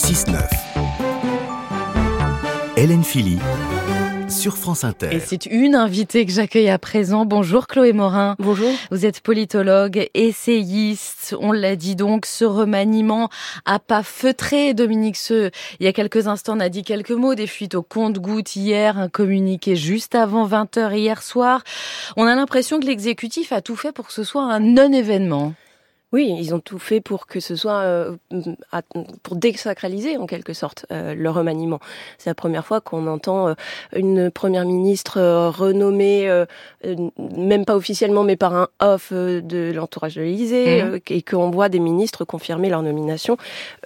[0.00, 0.40] 6-9.
[2.78, 3.38] Hélène Philly
[4.30, 5.10] sur France Inter.
[5.12, 7.26] Et c'est une invitée que j'accueille à présent.
[7.26, 8.34] Bonjour Chloé Morin.
[8.38, 8.70] Bonjour.
[8.90, 11.36] Vous êtes politologue, essayiste.
[11.38, 13.28] On l'a dit donc, ce remaniement
[13.66, 14.72] a pas feutré.
[14.72, 15.50] Dominique Ce,
[15.80, 18.98] il y a quelques instants, on a dit quelques mots des fuites au compte-goutte hier,
[18.98, 21.62] un communiqué juste avant 20h hier soir.
[22.16, 25.52] On a l'impression que l'exécutif a tout fait pour que ce soit un non-événement.
[26.12, 28.16] Oui, ils ont tout fait pour que ce soit euh,
[29.22, 31.78] pour désacraliser en quelque sorte euh, le remaniement.
[32.18, 33.54] C'est la première fois qu'on entend euh,
[33.94, 36.44] une première ministre renommée,
[37.18, 40.98] même pas officiellement, mais par un off de l'entourage de l'Élysée, mmh.
[41.10, 43.36] et qu'on voit des ministres confirmer leur nomination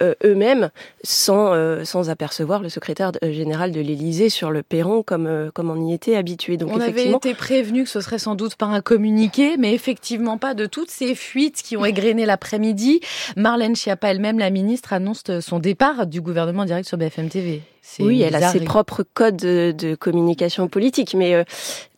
[0.01, 0.69] eux-mêmes
[1.03, 1.53] sans
[1.83, 6.15] sans apercevoir le secrétaire général de l'Élysée sur le perron comme comme on y était
[6.15, 6.57] habitué.
[6.57, 10.37] Donc on avait été prévenu que ce serait sans doute par un communiqué, mais effectivement
[10.37, 13.01] pas de toutes ces fuites qui ont égrené l'après-midi.
[13.35, 17.61] Marlène Schiappa elle-même, la ministre, annonce son départ du gouvernement direct sur BFM TV.
[17.99, 21.43] Oui, elle a ses propres codes de, communication politique, mais euh,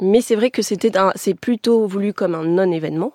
[0.02, 3.14] mais c'est vrai que c'était c'est plutôt voulu comme un non-événement.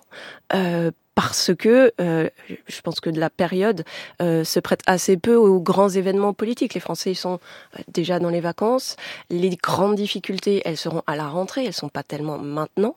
[0.53, 2.29] Euh, parce que euh,
[2.67, 3.83] je pense que de la période
[4.21, 6.73] euh, se prête assez peu aux grands événements politiques.
[6.73, 7.39] Les Français sont
[7.87, 8.95] déjà dans les vacances.
[9.29, 12.95] Les grandes difficultés, elles seront à la rentrée, elles sont pas tellement maintenant.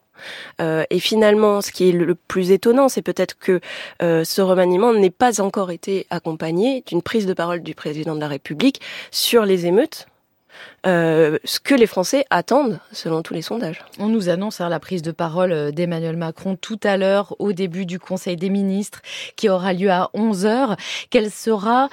[0.61, 3.61] Euh, et finalement, ce qui est le plus étonnant, c'est peut-être que
[4.03, 8.21] euh, ce remaniement n'ait pas encore été accompagné d'une prise de parole du président de
[8.21, 10.07] la République sur les émeutes
[10.87, 13.85] euh, ce que les Français attendent selon tous les sondages.
[13.99, 17.53] On nous annonce hein, la prise de parole euh, d'Emmanuel Macron tout à l'heure au
[17.53, 19.01] début du Conseil des ministres
[19.37, 20.77] qui aura lieu à 11h.
[21.11, 21.89] Quel sera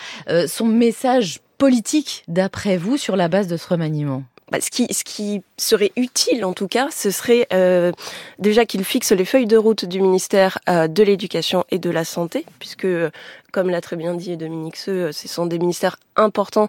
[0.47, 4.23] son message politique d'après vous sur la base de ce remaniement?
[4.53, 7.91] Bah, ce, qui, ce qui serait utile en tout cas, ce serait euh,
[8.37, 12.05] déjà qu'il fixe les feuilles de route du ministère euh, de l'Éducation et de la
[12.05, 12.85] Santé, puisque
[13.53, 16.67] comme l'a très bien dit Dominique Seux, ce sont des ministères importants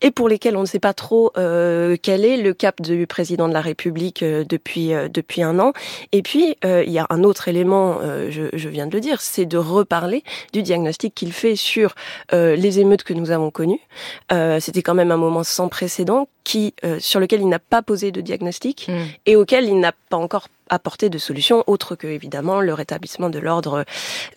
[0.00, 3.48] et pour lesquels on ne sait pas trop euh, quel est le cap du président
[3.48, 5.72] de la République euh, depuis euh, depuis un an.
[6.12, 7.98] Et puis il y a un autre élément,
[8.30, 11.94] je, je, viens de le dire, c'est de reparler du diagnostic qu'il fait sur
[12.32, 13.80] les émeutes que nous avons connues.
[14.60, 18.20] C'était quand même un moment sans précédent qui sur lequel il n'a pas posé de
[18.20, 18.92] diagnostic mmh.
[19.26, 23.38] et auquel il n'a pas encore apporter de solutions autres que évidemment le rétablissement de
[23.38, 23.84] l'ordre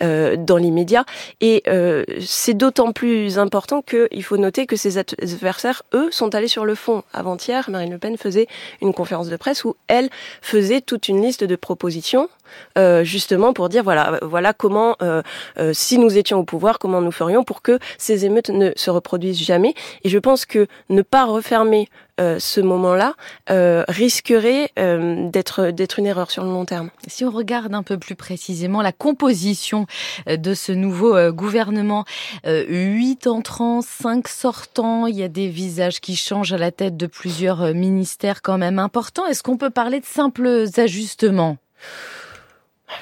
[0.03, 1.05] euh, dans l'immédiat.
[1.41, 6.47] Et euh, c'est d'autant plus important qu'il faut noter que ses adversaires, eux, sont allés
[6.47, 7.03] sur le fond.
[7.13, 8.47] Avant-hier, Marine Le Pen faisait
[8.81, 10.09] une conférence de presse où elle
[10.41, 12.29] faisait toute une liste de propositions
[12.77, 15.21] euh, justement pour dire voilà voilà comment euh,
[15.57, 18.89] euh, si nous étions au pouvoir comment nous ferions pour que ces émeutes ne se
[18.89, 21.87] reproduisent jamais et je pense que ne pas refermer
[22.19, 23.13] ce moment-là
[23.47, 26.89] risquerait d'être d'être une erreur sur le long terme.
[27.07, 29.85] Si on regarde un peu plus précisément la composition
[30.27, 32.05] de ce nouveau gouvernement,
[32.45, 37.07] huit entrants, cinq sortants, il y a des visages qui changent à la tête de
[37.07, 39.25] plusieurs ministères quand même importants.
[39.27, 41.57] Est-ce qu'on peut parler de simples ajustements?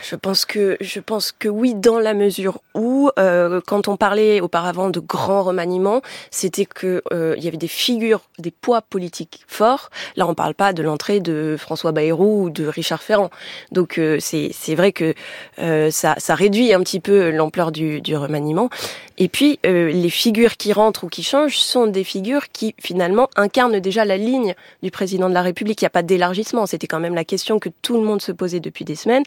[0.01, 4.39] Je pense que je pense que oui, dans la mesure où, euh, quand on parlait
[4.41, 6.01] auparavant de grands remaniements,
[6.31, 9.89] c'était que euh, il y avait des figures, des poids politiques forts.
[10.15, 13.29] Là, on parle pas de l'entrée de François Bayrou ou de Richard Ferrand.
[13.71, 15.13] Donc euh, c'est c'est vrai que
[15.57, 18.69] ça ça réduit un petit peu l'ampleur du, du remaniement.
[19.17, 23.79] Et puis les figures qui rentrent ou qui changent sont des figures qui finalement incarnent
[23.79, 25.81] déjà la ligne du président de la République.
[25.81, 26.65] Il n'y a pas d'élargissement.
[26.65, 29.23] C'était quand même la question que tout le monde se posait depuis des semaines.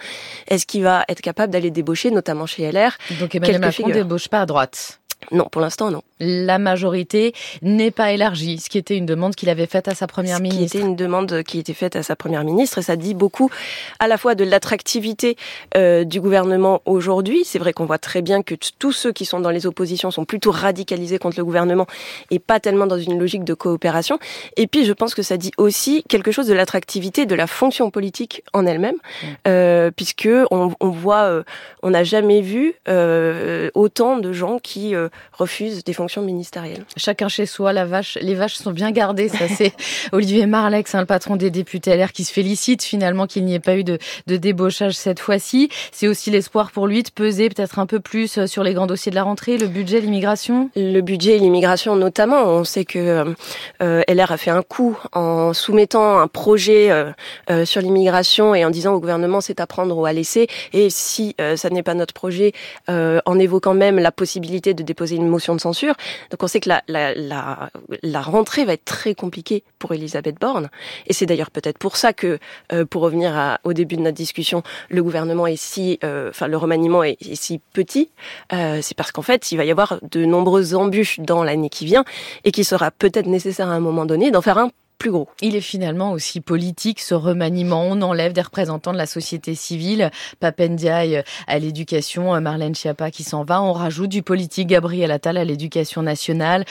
[0.48, 4.28] Est-ce qu'il va être capable d'aller débaucher, notamment chez LR Donc Emmanuel Macron ne débauche
[4.28, 5.00] pas à droite
[5.32, 6.02] non, pour l'instant, non.
[6.18, 10.06] La majorité n'est pas élargie, ce qui était une demande qu'il avait faite à sa
[10.06, 10.66] première ministre.
[10.66, 13.14] Ce qui était une demande qui était faite à sa première ministre, et ça dit
[13.14, 13.50] beaucoup
[13.98, 15.36] à la fois de l'attractivité
[15.76, 17.44] euh, du gouvernement aujourd'hui.
[17.44, 20.24] C'est vrai qu'on voit très bien que tous ceux qui sont dans les oppositions sont
[20.24, 21.86] plutôt radicalisés contre le gouvernement
[22.30, 24.18] et pas tellement dans une logique de coopération.
[24.56, 27.90] Et puis, je pense que ça dit aussi quelque chose de l'attractivité de la fonction
[27.90, 29.26] politique en elle-même, mmh.
[29.48, 31.42] euh, puisque on, on voit, euh,
[31.82, 36.84] on n'a jamais vu euh, autant de gens qui euh, refusent des fonctions ministérielles.
[36.96, 39.28] Chacun chez soi, la vache, les vaches sont bien gardées.
[39.28, 39.72] Ça, c'est
[40.12, 43.60] Olivier Marlex, hein, le patron des députés LR, qui se félicite finalement qu'il n'y ait
[43.60, 45.68] pas eu de, de débauchage cette fois-ci.
[45.92, 48.86] C'est aussi l'espoir pour lui de peser peut-être un peu plus euh, sur les grands
[48.86, 50.70] dossiers de la rentrée, le budget, l'immigration.
[50.76, 52.44] Le budget et l'immigration notamment.
[52.44, 53.34] On sait que
[53.82, 58.70] euh, LR a fait un coup en soumettant un projet euh, sur l'immigration et en
[58.70, 60.48] disant au gouvernement c'est à prendre ou à laisser.
[60.72, 62.52] Et si ça n'est pas notre projet,
[62.88, 65.94] en évoquant même la possibilité de déposer déposer une motion de censure.
[66.30, 67.70] Donc on sait que la, la, la,
[68.02, 70.68] la rentrée va être très compliquée pour Elisabeth Borne.
[71.06, 72.38] Et c'est d'ailleurs peut-être pour ça que,
[72.72, 76.48] euh, pour revenir à, au début de notre discussion, le gouvernement est si, euh, enfin
[76.48, 78.10] le remaniement est, si petit.
[78.52, 81.84] Euh, c'est parce qu'en fait, il va y avoir de nombreuses embûches dans l'année qui
[81.86, 82.04] vient
[82.44, 85.28] et qu'il sera peut-être nécessaire à un moment donné d'en faire un plus gros.
[85.40, 87.82] Il est finalement aussi politique, ce remaniement.
[87.82, 90.10] On enlève des représentants de la société civile,
[90.40, 93.62] Papendiaï à l'éducation, Marlène Schiappa qui s'en va.
[93.62, 96.64] On rajoute du politique, Gabriel Attal à l'éducation nationale,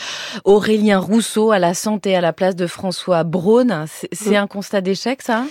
[0.44, 3.86] Aurélien Rousseau à la santé à la place de François Braun.
[4.12, 4.36] C'est mmh.
[4.36, 5.46] un constat d'échec, ça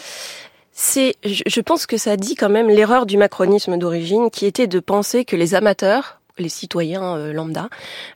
[0.76, 4.80] c'est, je pense que ça dit quand même l'erreur du macronisme d'origine, qui était de
[4.80, 7.68] penser que les amateurs les citoyens euh, lambda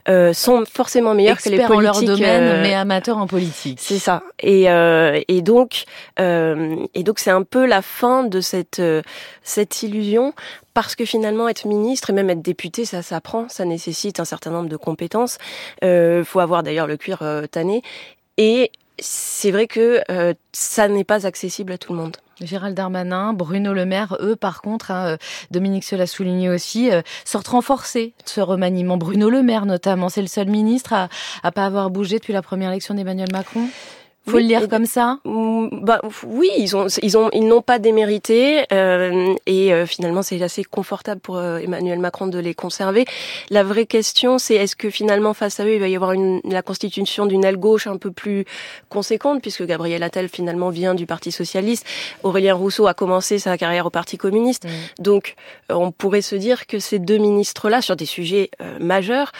[0.07, 3.79] euh, sont forcément meilleurs que les politiques en leur domaine euh, mais amateurs en politique.
[3.81, 4.23] C'est ça.
[4.39, 5.85] Et euh, et donc
[6.19, 8.81] euh, et donc c'est un peu la fin de cette
[9.43, 10.33] cette illusion
[10.73, 14.51] parce que finalement être ministre et même être député ça s'apprend ça nécessite un certain
[14.51, 15.37] nombre de compétences.
[15.83, 17.81] Euh, faut avoir d'ailleurs le cuir tanné.
[18.37, 20.01] Et c'est vrai que
[20.51, 24.61] ça n'est pas accessible à tout le monde Gérald Darmanin, Bruno Le Maire, eux, par
[24.61, 25.17] contre, hein, euh,
[25.51, 28.97] Dominique se l'a souligné aussi, euh, sortent renforcés de ce remaniement.
[28.97, 31.09] Bruno Le Maire, notamment, c'est le seul ministre à,
[31.43, 33.67] à pas avoir bougé depuis la première élection d'Emmanuel Macron?
[34.27, 38.65] Faut le lire comme ça bah, Oui, ils ont, ils ont, ils n'ont pas démérité
[38.71, 43.05] euh, et euh, finalement c'est assez confortable pour euh, Emmanuel Macron de les conserver.
[43.49, 46.41] La vraie question, c'est est-ce que finalement face à eux il va y avoir une,
[46.43, 48.45] la constitution d'une aile gauche un peu plus
[48.89, 51.85] conséquente puisque Gabriel Attal finalement vient du Parti socialiste,
[52.23, 55.01] Aurélien Rousseau a commencé sa carrière au Parti communiste, mmh.
[55.03, 55.35] donc
[55.69, 59.31] on pourrait se dire que ces deux ministres-là sur des sujets majeurs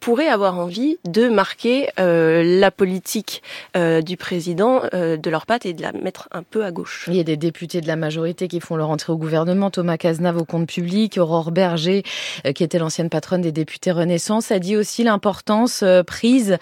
[0.00, 3.42] pourraient avoir envie de marquer la politique
[3.76, 7.06] euh, du président euh, de leur patte et de la mettre un peu à gauche.
[7.08, 9.70] Il y a des députés de la majorité qui font leur entrée au gouvernement.
[9.70, 12.02] Thomas Cazenave au compte public, Aurore Berger,
[12.46, 16.58] euh, qui était l'ancienne patronne des députés Renaissance, a dit aussi l'importance prise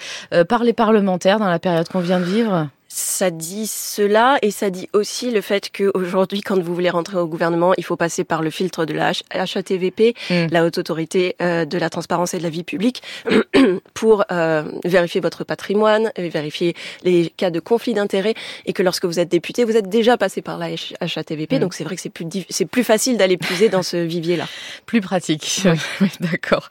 [0.49, 4.69] par les parlementaires dans la période qu'on vient de vivre ça dit cela et ça
[4.69, 8.43] dit aussi le fait qu'aujourd'hui, quand vous voulez rentrer au gouvernement, il faut passer par
[8.43, 10.47] le filtre de la HATVP, mm.
[10.50, 13.03] la haute autorité euh, de la transparence et de la vie publique,
[13.94, 18.35] pour euh, vérifier votre patrimoine, vérifier les cas de conflit d'intérêts
[18.67, 20.67] et que lorsque vous êtes député, vous êtes déjà passé par la
[21.00, 21.56] HATVP.
[21.56, 21.61] Mm.
[21.61, 24.47] Donc c'est vrai que c'est plus c'est plus facile d'aller puiser dans ce vivier-là.
[24.87, 25.62] Plus pratique.
[26.00, 26.69] Oui, d'accord.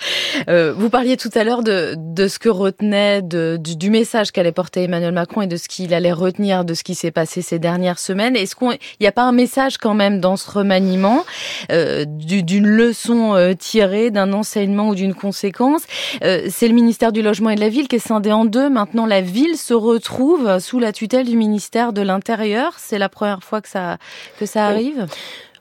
[0.50, 4.32] Euh, vous parliez tout à l'heure de, de ce que retenait de, du, du message
[4.32, 7.42] qu'allait porter Emmanuel Macron et de ce qu'il allait retenir de ce qui s'est passé
[7.42, 11.26] ces dernières semaines Est-ce qu'il n'y a pas un message quand même dans ce remaniement
[11.72, 15.84] euh, d'une leçon euh, tirée, d'un enseignement ou d'une conséquence?
[16.24, 18.70] Euh, C'est le ministère du Logement et de la Ville qui est scindé en deux.
[18.70, 22.74] Maintenant, la ville se retrouve sous la tutelle du ministère de l'Intérieur.
[22.78, 23.98] C'est la première fois que ça
[24.40, 25.08] que ça arrive?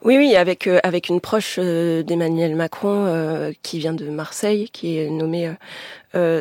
[0.03, 4.71] Oui, oui, avec euh, avec une proche euh, d'Emmanuel Macron euh, qui vient de Marseille,
[4.73, 5.53] qui est nommée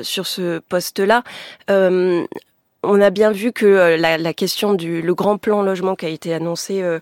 [0.01, 1.23] sur ce poste-là
[2.83, 6.05] on a bien vu que euh, la, la, question du le grand plan logement qui
[6.05, 6.99] a été annoncé euh,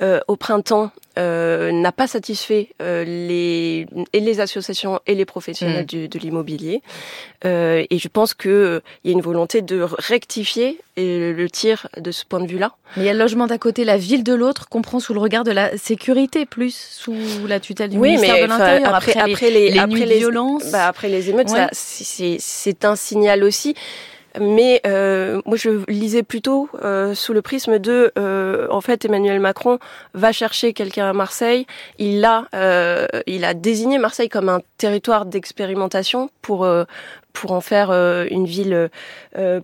[0.00, 6.06] euh, au printemps n'a pas satisfait les et les associations et les professionnels mmh.
[6.08, 6.80] de l'immobilier.
[7.44, 12.24] et je pense que il y a une volonté de rectifier le tir de ce
[12.24, 12.72] point de vue-là.
[12.96, 15.12] Mais il y a le logement d'un côté, la ville de l'autre, qu'on prend sous
[15.12, 17.14] le regard de la sécurité plus sous
[17.46, 18.94] la tutelle du ministère de l'Intérieur.
[18.94, 23.74] Après, après, les, après les violences, bah, après les émeutes, c'est un signal aussi.
[24.38, 29.40] Mais euh, moi, je lisais plutôt euh, sous le prisme de, euh, en fait, Emmanuel
[29.40, 29.78] Macron
[30.14, 31.66] va chercher quelqu'un à Marseille.
[31.98, 36.68] Il a, euh, il a désigné Marseille comme un territoire d'expérimentation pour
[37.32, 38.90] pour en faire une ville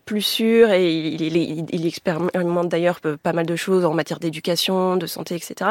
[0.04, 4.96] plus sûre et il, il, il expérimente d'ailleurs pas mal de choses en matière d'éducation,
[4.96, 5.70] de santé, etc.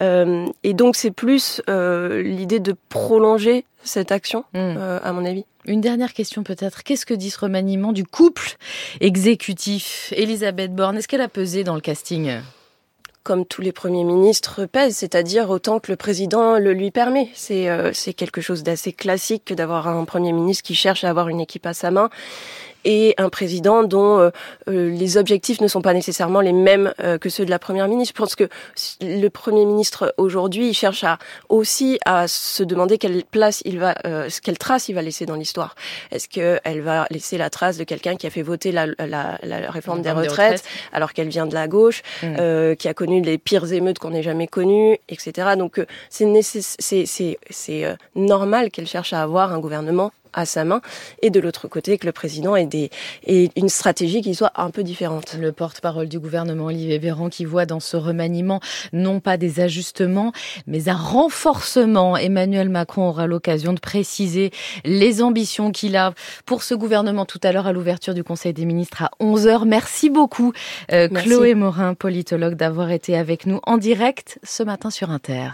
[0.00, 4.76] et donc c'est plus l'idée de prolonger cette action, mmh.
[5.02, 5.44] à mon avis.
[5.68, 6.82] Une dernière question peut-être.
[6.82, 8.56] Qu'est-ce que dit ce remaniement du couple
[9.00, 10.12] exécutif?
[10.16, 12.40] Elisabeth Borne Est-ce qu'elle a pesé dans le casting?
[13.28, 17.28] Comme tous les premiers ministres pèsent, c'est-à-dire autant que le président le lui permet.
[17.34, 21.28] C'est euh, quelque chose d'assez classique que d'avoir un premier ministre qui cherche à avoir
[21.28, 22.08] une équipe à sa main
[22.84, 24.30] et un président dont euh,
[24.68, 27.88] euh, les objectifs ne sont pas nécessairement les mêmes euh, que ceux de la première
[27.88, 28.14] ministre.
[28.16, 28.48] Je pense que
[29.00, 31.18] le premier ministre aujourd'hui il cherche à
[31.48, 33.94] aussi à se demander quelle place il va,
[34.42, 35.74] quelle trace il va laisser dans l'histoire.
[36.10, 39.70] Est-ce qu'elle va laisser la trace de quelqu'un qui a fait voter la, la, la
[39.70, 42.74] réforme des retraites, alors qu'elle vient de la gauche, mmh.
[42.76, 45.50] qui a connu les pires émeutes qu'on ait jamais connues, etc.
[45.56, 50.80] Donc c'est c'est c'est normal qu'elle cherche à avoir un gouvernement à sa main,
[51.22, 52.90] et de l'autre côté que le président ait, des,
[53.26, 55.36] ait une stratégie qui soit un peu différente.
[55.38, 58.60] Le porte-parole du gouvernement, Olivier Véran, qui voit dans ce remaniement
[58.92, 60.32] non pas des ajustements,
[60.66, 62.16] mais un renforcement.
[62.16, 64.50] Emmanuel Macron aura l'occasion de préciser
[64.84, 66.14] les ambitions qu'il a
[66.46, 69.66] pour ce gouvernement tout à l'heure à l'ouverture du Conseil des ministres à 11h.
[69.66, 70.52] Merci beaucoup,
[70.92, 75.46] euh, Chloé Morin, politologue, d'avoir été avec nous en direct ce matin sur Inter.